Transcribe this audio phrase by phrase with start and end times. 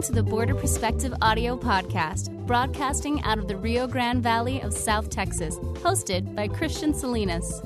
[0.00, 4.72] listening to the Border Perspective audio podcast, broadcasting out of the Rio Grande Valley of
[4.72, 7.60] South Texas, hosted by Christian Salinas.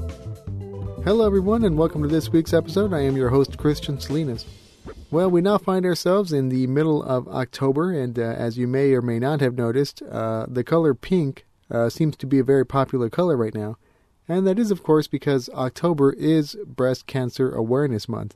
[1.05, 2.93] Hello, everyone, and welcome to this week's episode.
[2.93, 4.46] I am your host, Christian Salinas.
[5.12, 8.93] Well, we now find ourselves in the middle of October, and uh, as you may
[8.95, 12.66] or may not have noticed, uh, the color pink uh, seems to be a very
[12.66, 13.77] popular color right now.
[14.27, 18.35] And that is, of course, because October is Breast Cancer Awareness Month.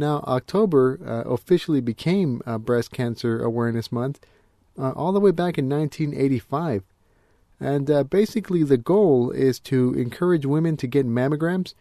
[0.00, 4.18] Now, October uh, officially became uh, Breast Cancer Awareness Month
[4.78, 6.84] uh, all the way back in 1985.
[7.60, 11.74] And uh, basically, the goal is to encourage women to get mammograms,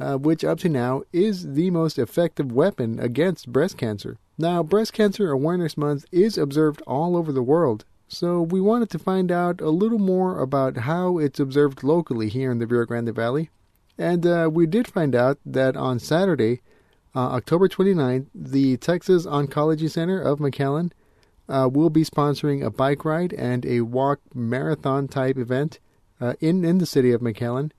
[0.00, 4.16] uh, which up to now is the most effective weapon against breast cancer.
[4.38, 8.98] Now, Breast Cancer Awareness Month is observed all over the world, so we wanted to
[8.98, 13.14] find out a little more about how it's observed locally here in the Rio Grande
[13.14, 13.50] Valley.
[13.98, 16.62] And uh, we did find out that on Saturday,
[17.16, 20.92] uh, October 29th, the Texas Oncology Center of McAllen
[21.48, 25.78] uh, will be sponsoring a bike ride and a walk marathon type event
[26.20, 27.70] uh, in, in the city of McAllen,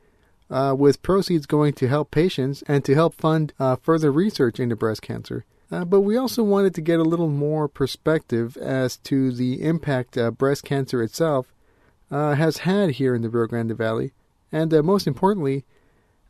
[0.49, 4.75] uh, with proceeds going to help patients and to help fund uh, further research into
[4.75, 5.45] breast cancer.
[5.69, 10.17] Uh, but we also wanted to get a little more perspective as to the impact
[10.39, 11.53] breast cancer itself
[12.09, 14.13] has had here in the Rio Grande Valley,
[14.51, 15.63] and most importantly,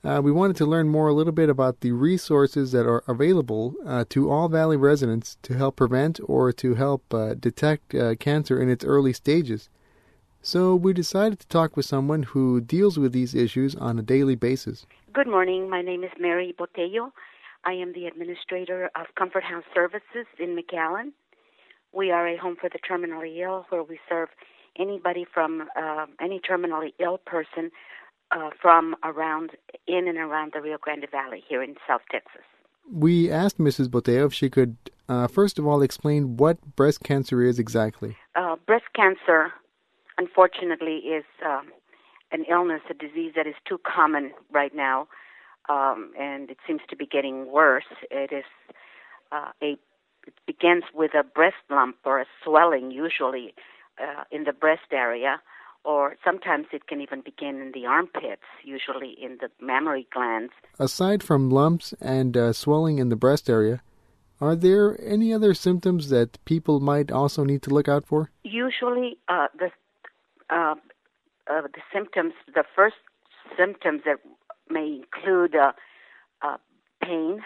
[0.07, 3.75] uh, we wanted to learn more a little bit about the resources that are available
[3.85, 8.61] uh, to all Valley residents to help prevent or to help uh, detect uh, cancer
[8.61, 9.69] in its early stages.
[10.41, 14.35] So we decided to talk with someone who deals with these issues on a daily
[14.35, 14.85] basis.
[15.11, 15.69] Good morning.
[15.69, 17.11] My name is Mary Botello.
[17.65, 21.11] I am the administrator of Comfort House Services in McAllen.
[21.91, 24.29] We are a home for the terminally ill where we serve
[24.79, 27.71] anybody from uh, any terminally ill person
[28.31, 29.51] uh, from around
[29.87, 32.43] in and around the Rio Grande Valley here in South Texas.
[32.91, 33.89] We asked Mrs.
[33.89, 34.77] Botello if she could,
[35.09, 38.15] uh, first of all, explain what breast cancer is exactly.
[38.35, 39.51] Uh, breast cancer,
[40.17, 41.67] unfortunately, is um,
[42.31, 45.07] an illness, a disease that is too common right now,
[45.69, 47.83] um, and it seems to be getting worse.
[48.09, 48.45] It is
[49.31, 49.77] uh, a
[50.25, 53.53] it begins with a breast lump or a swelling, usually
[53.97, 55.41] uh, in the breast area,
[55.87, 60.51] or sometimes it can even begin in the armpits, usually in the mammary glands.
[60.77, 63.81] Aside from lumps and uh, swelling in the breast area,
[64.41, 68.31] are there any other symptoms that people might also need to look out for?
[68.43, 69.69] Usually, uh, the
[70.49, 70.75] uh,
[71.49, 72.97] uh the symptoms, the first
[73.57, 74.17] symptoms that
[74.69, 75.71] may include uh,
[76.41, 76.57] uh,
[77.01, 77.39] pain.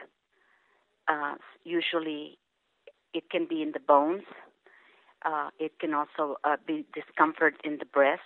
[1.63, 2.39] usually,
[3.13, 4.23] it can be in the bones.
[5.59, 8.23] It can also be discomfort in the breasts,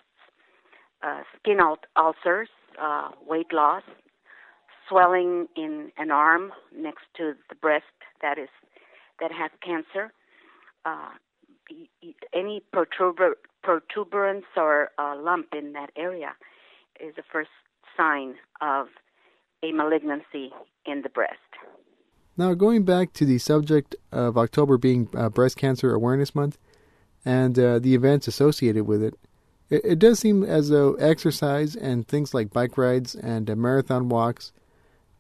[1.04, 1.60] uh, skin
[1.98, 2.50] ulcers,
[2.82, 3.84] uh, weight loss,
[4.90, 7.86] swelling in an arm next to the breast
[8.22, 8.50] that is
[9.20, 10.12] that has cancer,
[10.86, 11.12] uh,
[12.34, 16.34] any protuber- protuberance or uh, lump in that area
[17.00, 17.50] is the first
[17.96, 18.88] sign of
[19.64, 20.52] a malignancy
[20.86, 21.40] in the breast.
[22.38, 26.58] Now, going back to the subject of October being uh, Breast Cancer Awareness Month
[27.26, 29.16] and uh, the events associated with it,
[29.70, 34.08] it, it does seem as though exercise and things like bike rides and uh, marathon
[34.10, 34.54] walks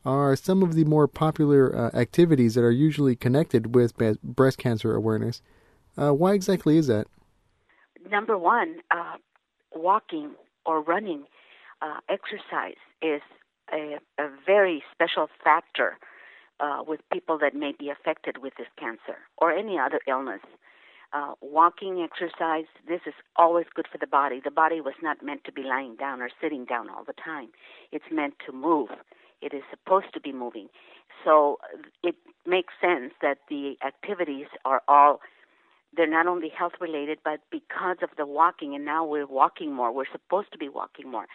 [0.05, 4.95] are some of the more popular uh, activities that are usually connected with breast cancer
[4.95, 5.41] awareness.
[5.97, 7.07] Uh, why exactly is that?
[8.11, 9.15] Number one, uh,
[9.73, 10.31] walking
[10.63, 11.23] or running,
[11.81, 13.21] uh, exercise is
[13.73, 15.97] a, a, very special factor
[16.87, 20.41] with people that may be affected with this cancer or any other illness
[21.15, 24.41] uh, walking exercise, this is always good for the body.
[24.43, 27.49] The body was not meant to be lying down or sitting down all the time.
[27.91, 28.89] It's meant to move.
[29.41, 30.67] It is supposed to be moving.
[31.23, 31.57] So
[32.03, 32.15] it
[32.45, 35.21] makes sense that the activities are all
[35.95, 39.93] they're not only health related, but because of the walking, and now we're walking more.
[39.93, 41.25] We're supposed to be walking more.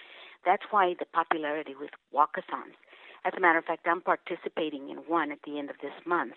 [0.45, 2.77] That's why the popularity with walkathons.
[3.25, 6.35] As a matter of fact, I'm participating in one at the end of this month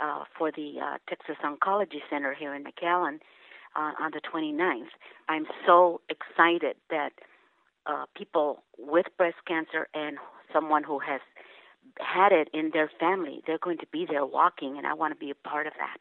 [0.00, 3.20] uh, for the uh, Texas Oncology Center here in McAllen
[3.76, 4.92] uh, on the 29th.
[5.28, 7.12] I'm so excited that
[7.86, 10.18] uh, people with breast cancer and
[10.52, 11.20] someone who has
[11.98, 15.18] had it in their family, they're going to be there walking, and I want to
[15.18, 15.98] be a part of that.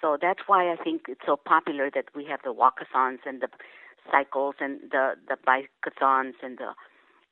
[0.00, 3.48] So that's why I think it's so popular that we have the walkathons and the
[4.10, 6.72] cycles and the the bikeathons and the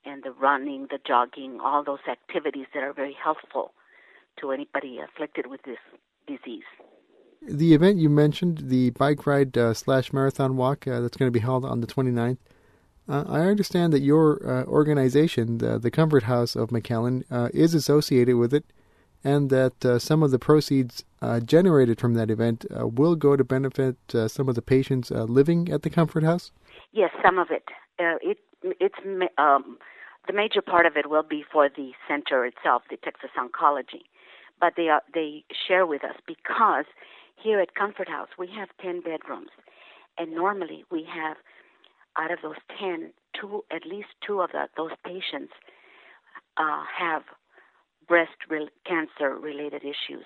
[0.04, 3.72] and the running, the jogging, all those activities that are very helpful
[4.40, 5.78] to anybody afflicted with this
[6.26, 6.64] disease.
[7.42, 11.32] The event you mentioned, the bike ride uh, slash marathon walk uh, that's going to
[11.32, 12.38] be held on the 29th,
[13.08, 17.74] uh, I understand that your uh, organization, the, the, Comfort House of McAllen, uh, is
[17.74, 18.64] associated with it.
[19.22, 23.36] and that uh, some of the proceeds uh, generated from that event uh, will go
[23.36, 26.52] to benefit uh, some of the patients uh, living at the Comfort House?
[26.92, 27.64] Yes, some of it.
[27.98, 28.94] Uh, it it's
[29.38, 29.78] um,
[30.26, 34.04] the major part of it will be for the center itself, the Texas Oncology,
[34.60, 36.84] but they are they share with us because
[37.42, 39.50] here at Comfort House we have ten bedrooms,
[40.18, 41.36] and normally we have
[42.18, 45.52] out of those ten, two at least two of the, those patients
[46.98, 47.22] have
[48.08, 50.24] breast re- cancer related issues.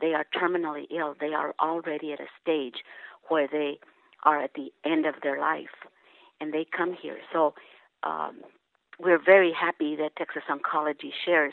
[0.00, 1.14] They are terminally ill.
[1.20, 2.82] They are already at a stage
[3.28, 3.78] where they
[4.24, 5.66] are at the end of their life
[6.40, 7.18] and they come here.
[7.32, 7.54] So
[8.02, 8.38] um,
[8.98, 11.52] we're very happy that Texas Oncology shares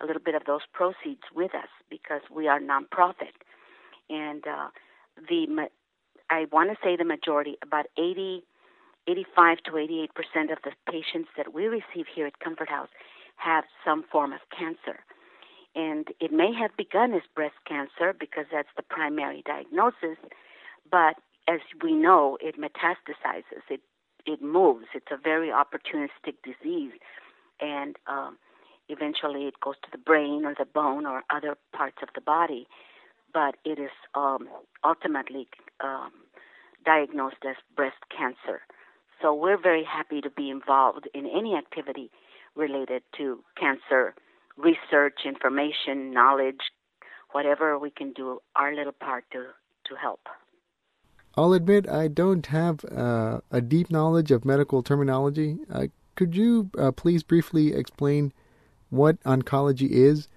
[0.00, 3.34] a little bit of those proceeds with us because we are nonprofit.
[4.10, 4.68] And uh,
[5.28, 5.68] the
[6.30, 8.42] I want to say the majority, about 80,
[9.06, 12.88] 85 to 88 percent of the patients that we receive here at Comfort House
[13.36, 15.00] have some form of cancer.
[15.74, 20.18] And it may have begun as breast cancer because that's the primary diagnosis,
[20.90, 21.16] but
[21.48, 23.62] as we know, it metastasizes.
[23.70, 23.80] It
[24.24, 24.86] it moves.
[24.94, 26.92] It's a very opportunistic disease,
[27.60, 28.38] and um,
[28.88, 32.66] eventually it goes to the brain or the bone or other parts of the body.
[33.32, 34.48] But it is um,
[34.84, 35.48] ultimately
[35.82, 36.12] um,
[36.84, 38.60] diagnosed as breast cancer.
[39.20, 42.10] So we're very happy to be involved in any activity
[42.56, 44.14] related to cancer
[44.58, 46.60] research, information, knowledge,
[47.32, 49.46] whatever we can do our little part to,
[49.86, 50.20] to help.
[51.34, 55.58] I'll admit I don't have uh, a deep knowledge of medical terminology.
[55.72, 58.34] Uh, could you uh, please briefly explain
[58.92, 60.28] what oncology is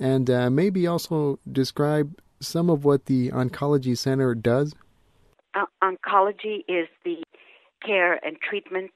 [0.00, 4.74] and uh, maybe also describe some of what the Oncology Center does?
[5.82, 7.22] oncology is the
[7.84, 8.90] care and treatment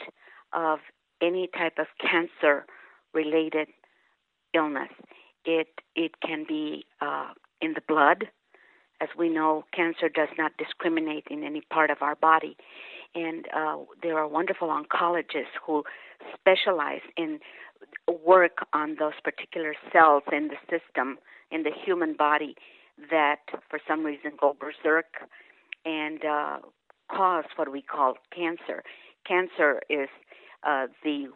[0.53, 0.81] of
[1.23, 2.67] any type of cancer
[3.15, 3.69] related
[4.55, 4.91] illness.
[5.45, 7.29] It it can be uh,
[7.61, 8.29] in the blood,
[9.01, 12.57] as we know, cancer does not discriminate in any part of our body,
[13.15, 15.85] and uh, there are wonderful oncologists who
[16.35, 17.39] specialize in
[18.25, 21.19] work on those particular cells in the system
[21.51, 22.55] in the human body
[23.11, 25.07] that, for some reason, go berserk
[25.85, 26.59] and uh,
[27.11, 28.83] cause what we call cancer.
[29.27, 30.09] Cancer is
[30.67, 31.27] uh, the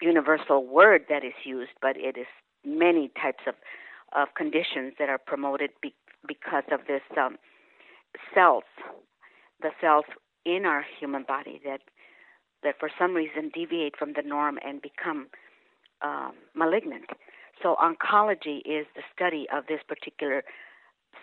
[0.00, 2.26] universal word that is used, but it is
[2.64, 3.54] many types of,
[4.16, 5.94] of conditions that are promoted be,
[6.26, 7.36] because of this um,
[8.34, 8.64] cells,
[9.60, 10.04] the cells
[10.44, 11.80] in our human body that
[12.62, 15.28] that for some reason deviate from the norm and become
[16.02, 17.06] um, malignant.
[17.62, 20.42] So oncology is the study of this particular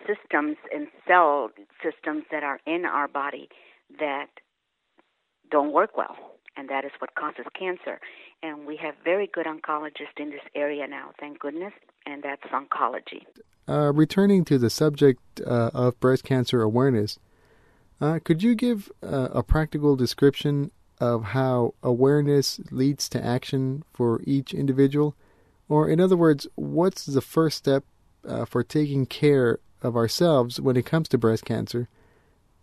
[0.06, 1.50] systems and cell
[1.82, 3.48] systems that are in our body
[3.98, 4.28] that
[5.50, 6.16] don't work well
[6.56, 8.00] and that is what causes cancer.
[8.42, 11.72] And we have very good oncologists in this area now, thank goodness,
[12.06, 13.24] and that's oncology.
[13.68, 17.18] Uh, returning to the subject uh, of breast cancer awareness,
[18.00, 24.20] uh, could you give uh, a practical description of how awareness leads to action for
[24.24, 25.14] each individual?
[25.68, 27.84] Or, in other words, what's the first step
[28.26, 31.88] uh, for taking care of ourselves when it comes to breast cancer?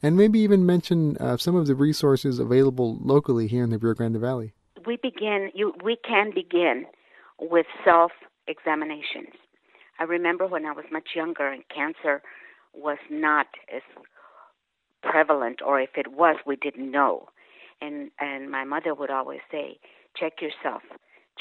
[0.03, 3.94] and maybe even mention uh, some of the resources available locally here in the Rio
[3.94, 4.53] Grande Valley.
[4.85, 5.50] We begin.
[5.56, 6.85] You, we can begin
[7.39, 8.12] with self
[8.47, 9.33] examinations.
[9.97, 12.21] I remember when I was much younger and cancer
[12.73, 13.81] was not as
[15.02, 17.30] prevalent, or if it was, we didn't know.
[17.83, 19.80] And and my mother would always say,
[20.16, 20.83] "Check yourself."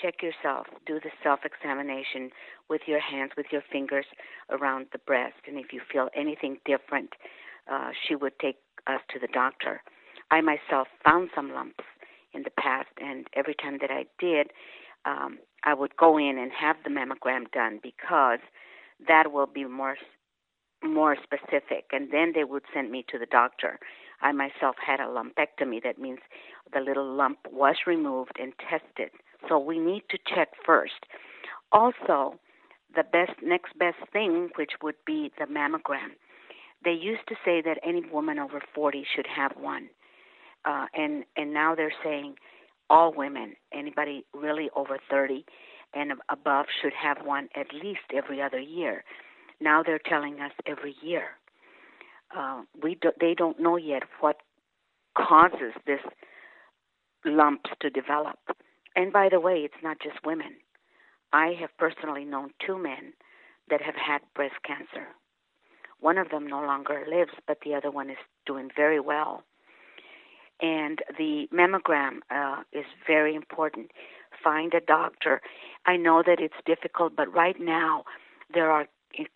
[0.01, 0.67] Check yourself.
[0.87, 2.31] Do the self examination
[2.69, 4.07] with your hands, with your fingers
[4.51, 5.37] around the breast.
[5.47, 7.11] And if you feel anything different,
[7.71, 8.57] uh, she would take
[8.87, 9.83] us to the doctor.
[10.31, 11.85] I myself found some lumps
[12.33, 14.51] in the past, and every time that I did,
[15.05, 18.41] um, I would go in and have the mammogram done because
[19.07, 19.97] that will be more
[20.85, 21.87] more specific.
[21.93, 23.79] And then they would send me to the doctor.
[24.21, 25.83] I myself had a lumpectomy.
[25.83, 26.21] That means
[26.73, 29.11] the little lump was removed and tested.
[29.49, 31.07] So we need to check first.
[31.73, 32.39] Also,
[32.95, 36.13] the best next best thing, which would be the mammogram
[36.85, 39.89] they used to say that any woman over 40 should have one.
[40.65, 42.37] Uh, and and now they're saying
[42.89, 45.45] all women, anybody really over 30
[45.95, 49.05] and above should have one at least every other year.
[49.63, 51.25] Now they're telling us every year.
[52.37, 54.37] Uh, we do, they don't know yet what
[55.17, 56.01] causes this
[57.25, 58.39] lumps to develop.
[58.97, 60.55] And by the way, it's not just women.
[61.33, 63.13] I have personally known two men
[63.71, 65.07] that have had breast cancer.
[66.01, 69.45] One of them no longer lives, but the other one is doing very well.
[70.61, 73.91] And the mammogram uh, is very important.
[74.43, 75.41] Find a doctor.
[75.87, 78.05] I know that it's difficult, but right now
[78.53, 78.87] there are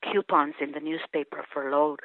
[0.02, 1.96] coupons in the newspaper for low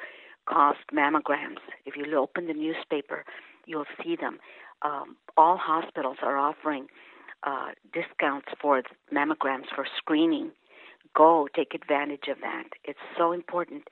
[0.48, 1.58] cost mammograms.
[1.84, 3.24] If you open the newspaper,
[3.66, 4.38] you'll see them.
[4.82, 6.88] Um, all hospitals are offering
[7.44, 10.50] uh, discounts for mammograms for screening.
[11.14, 12.64] Go take advantage of that.
[12.84, 13.88] It's so important.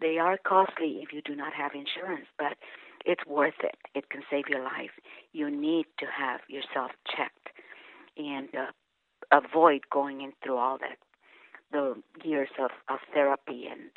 [0.00, 2.56] They are costly if you do not have insurance, but
[3.04, 3.76] it's worth it.
[3.94, 4.90] It can save your life.
[5.32, 7.48] You need to have yourself checked
[8.16, 8.72] and uh,
[9.30, 10.98] avoid going in through all that
[11.74, 13.90] the years of, of therapy and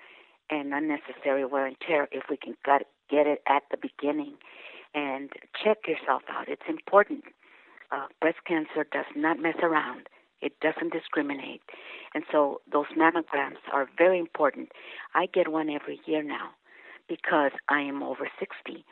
[0.49, 4.35] and unnecessary wear and tear if we can get get it at the beginning
[4.95, 5.29] and
[5.63, 6.49] check yourself out.
[6.49, 7.23] It's important.
[7.91, 10.07] Uh, breast cancer does not mess around.
[10.41, 11.61] It doesn't discriminate.
[12.13, 14.69] And so those mammograms are very important.
[15.15, 16.49] I get one every year now
[17.07, 18.85] because I am over 60.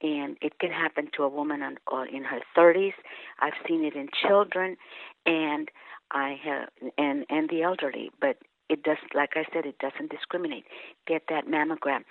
[0.00, 2.94] And it can happen to a woman uh, in her 30s.
[3.40, 4.76] I've seen it in children,
[5.26, 5.68] and
[6.10, 8.10] I have, and and the elderly.
[8.20, 8.38] But
[8.68, 10.64] it does, like I said, it doesn't discriminate.
[11.06, 12.04] Get that mammogram.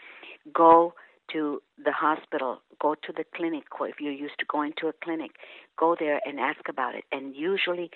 [0.53, 0.93] Go
[1.31, 2.61] to the hospital.
[2.81, 3.63] Go to the clinic.
[3.81, 5.31] If you're used to going to a clinic,
[5.77, 7.03] go there and ask about it.
[7.11, 7.91] And usually,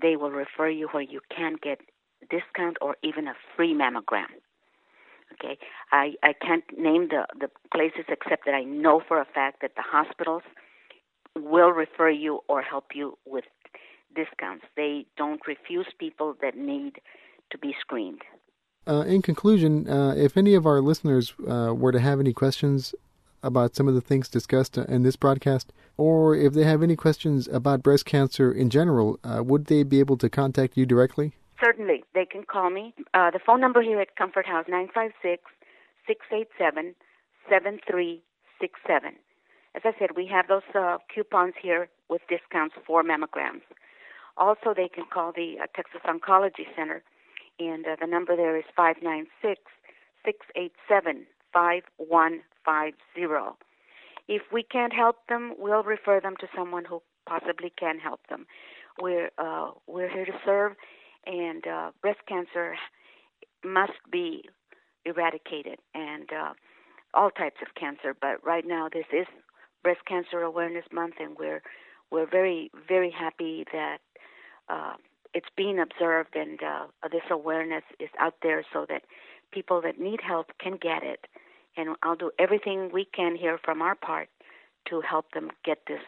[0.00, 1.80] they will refer you where you can get
[2.30, 4.30] discount or even a free mammogram.
[5.32, 5.58] Okay,
[5.92, 9.72] I I can't name the the places except that I know for a fact that
[9.76, 10.42] the hospitals
[11.38, 13.44] will refer you or help you with
[14.14, 14.64] discounts.
[14.76, 17.00] They don't refuse people that need
[17.50, 18.22] to be screened.
[18.86, 22.94] Uh, in conclusion, uh, if any of our listeners uh, were to have any questions
[23.42, 27.48] about some of the things discussed in this broadcast, or if they have any questions
[27.48, 31.32] about breast cancer in general, uh, would they be able to contact you directly?
[31.62, 32.04] Certainly.
[32.14, 32.94] They can call me.
[33.14, 35.42] Uh, the phone number here at Comfort House, 956
[36.06, 36.94] 687
[37.48, 39.12] 7367.
[39.74, 43.62] As I said, we have those uh, coupons here with discounts for mammograms.
[44.40, 47.02] Also, they can call the uh, Texas Oncology Center,
[47.58, 49.60] and uh, the number there is 596
[50.24, 53.64] 687 5150.
[54.28, 58.46] If we can't help them, we'll refer them to someone who possibly can help them.
[58.98, 60.72] We're uh, we're here to serve,
[61.26, 62.76] and uh, breast cancer
[63.62, 64.48] must be
[65.04, 66.52] eradicated, and uh,
[67.12, 68.16] all types of cancer.
[68.18, 69.26] But right now, this is
[69.82, 71.62] Breast Cancer Awareness Month, and we're
[72.10, 73.98] we're very very happy that
[74.70, 74.94] uh,
[75.34, 79.02] it's being observed and uh, this awareness is out there so that
[79.52, 81.26] people that need help can get it.
[81.76, 84.28] And I'll do everything we can here from our part
[84.88, 86.00] to help them get this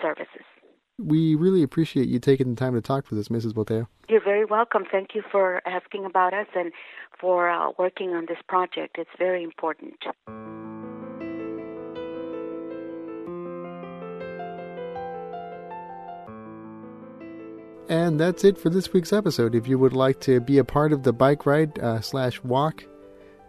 [0.00, 0.44] services.
[0.98, 3.52] We really appreciate you taking the time to talk with us, Mrs.
[3.52, 3.88] Botello.
[4.08, 4.84] You're very welcome.
[4.90, 6.72] Thank you for asking about us and
[7.20, 8.96] for uh, working on this project.
[8.98, 9.96] It's very important.
[17.92, 19.54] And that's it for this week's episode.
[19.54, 22.84] If you would like to be a part of the bike ride uh, slash walk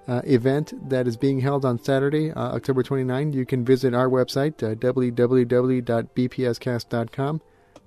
[0.05, 4.09] uh, event that is being held on Saturday, uh, October 29, you can visit our
[4.09, 7.41] website, uh, www.bpscast.com,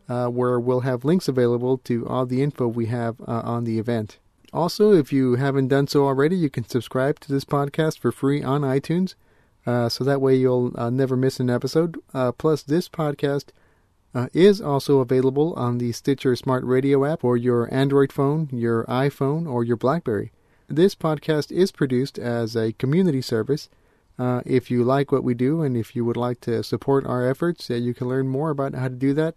[0.09, 3.79] uh, where we'll have links available to all the info we have uh, on the
[3.79, 4.19] event.
[4.51, 8.43] Also, if you haven't done so already, you can subscribe to this podcast for free
[8.43, 9.15] on iTunes,
[9.67, 11.99] so that way you'll never miss an episode.
[12.39, 13.51] plus, this podcast
[14.15, 18.85] uh, is also available on the Stitcher Smart Radio app for your Android phone, your
[18.85, 20.33] iPhone, or your Blackberry.
[20.69, 23.69] This podcast is produced as a community service.
[24.19, 27.29] Uh, if you like what we do and if you would like to support our
[27.29, 29.35] efforts, uh, you can learn more about how to do that